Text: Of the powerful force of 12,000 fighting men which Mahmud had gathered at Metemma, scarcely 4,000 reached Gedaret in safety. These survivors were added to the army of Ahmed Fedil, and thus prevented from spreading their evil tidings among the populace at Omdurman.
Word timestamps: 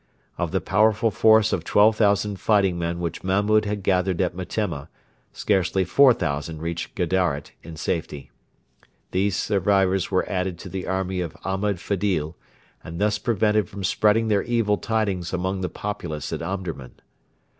Of 0.35 0.49
the 0.49 0.61
powerful 0.61 1.11
force 1.11 1.53
of 1.53 1.63
12,000 1.63 2.39
fighting 2.39 2.79
men 2.79 2.99
which 3.01 3.23
Mahmud 3.23 3.65
had 3.65 3.83
gathered 3.83 4.19
at 4.19 4.33
Metemma, 4.35 4.89
scarcely 5.31 5.83
4,000 5.83 6.59
reached 6.59 6.95
Gedaret 6.95 7.51
in 7.61 7.75
safety. 7.75 8.31
These 9.11 9.35
survivors 9.35 10.09
were 10.09 10.27
added 10.27 10.57
to 10.57 10.69
the 10.69 10.87
army 10.87 11.21
of 11.21 11.37
Ahmed 11.43 11.79
Fedil, 11.79 12.35
and 12.83 12.99
thus 12.99 13.19
prevented 13.19 13.69
from 13.69 13.83
spreading 13.83 14.27
their 14.27 14.41
evil 14.41 14.77
tidings 14.77 15.33
among 15.33 15.61
the 15.61 15.69
populace 15.69 16.33
at 16.33 16.41
Omdurman. 16.41 16.93